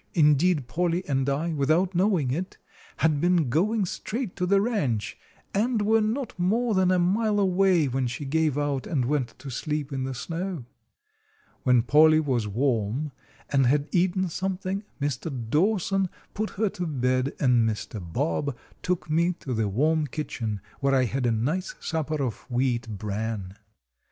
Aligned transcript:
Indeed, 0.15 0.67
Polly 0.67 1.05
and 1.07 1.29
I, 1.29 1.53
without 1.53 1.93
knowing 1.93 2.31
it, 2.31 2.57
had 2.97 3.21
been 3.21 3.49
going 3.51 3.85
straight 3.85 4.35
to 4.37 4.47
the 4.47 4.59
ranch, 4.59 5.15
and 5.53 5.83
were 5.83 6.01
not 6.01 6.39
more 6.39 6.73
than 6.73 6.89
a 6.89 6.97
mile 6.97 7.39
away 7.39 7.87
when 7.87 8.07
she 8.07 8.25
gave 8.25 8.57
out 8.57 8.87
and 8.87 9.05
went 9.05 9.37
to 9.37 9.51
sleep 9.51 9.93
in 9.93 10.03
the 10.03 10.15
snow. 10.15 10.65
When 11.61 11.83
Polly 11.83 12.19
was 12.19 12.47
warm 12.47 13.11
and 13.51 13.67
had 13.67 13.87
eaten 13.91 14.27
something, 14.27 14.81
Mr. 14.99 15.31
Dawson 15.51 16.09
put 16.33 16.49
her 16.57 16.69
to 16.69 16.87
bed, 16.87 17.33
and 17.39 17.69
Mr. 17.69 18.01
Bob 18.01 18.57
took 18.81 19.07
me 19.07 19.33
to 19.33 19.53
the 19.53 19.67
warm 19.67 20.07
kitchen, 20.07 20.61
where 20.79 20.95
I 20.95 21.03
had 21.03 21.27
a 21.27 21.31
nice 21.31 21.75
supper 21.79 22.23
of 22.23 22.49
wheat 22.49 22.89
bran. 22.89 23.55